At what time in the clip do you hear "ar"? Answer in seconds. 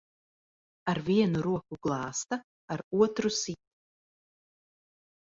0.93-0.99, 2.79-2.85